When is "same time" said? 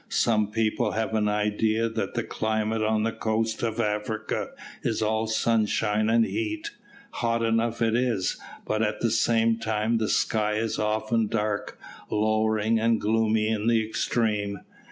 9.11-9.99